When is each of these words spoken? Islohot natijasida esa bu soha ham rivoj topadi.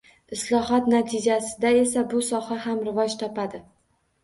Islohot 0.35 0.89
natijasida 0.93 1.73
esa 1.83 2.05
bu 2.15 2.23
soha 2.31 2.59
ham 2.67 2.83
rivoj 2.91 3.17
topadi. 3.23 3.65